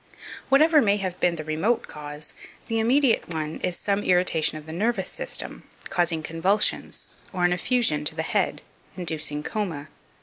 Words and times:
2520. 0.49 0.49
Whatever 0.49 0.81
may 0.83 0.97
have 0.97 1.19
been 1.19 1.35
the 1.35 1.43
remote 1.43 1.85
cause, 1.87 2.33
the 2.65 2.79
immediate 2.79 3.29
one 3.29 3.57
is 3.59 3.77
some 3.77 4.01
irritation 4.01 4.57
of 4.57 4.65
the 4.65 4.73
nervous 4.73 5.09
system, 5.09 5.61
causing 5.89 6.23
convulsions, 6.23 7.23
or 7.31 7.45
an 7.45 7.53
effusion 7.53 8.03
to 8.03 8.15
the 8.15 8.23
head, 8.23 8.63
inducing 8.97 9.43
coma. 9.43 9.89